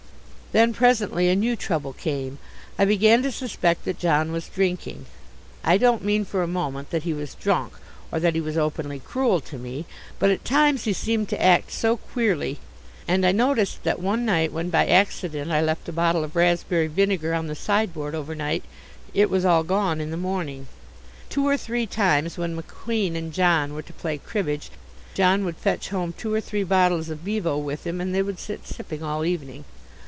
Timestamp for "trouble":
1.55-1.93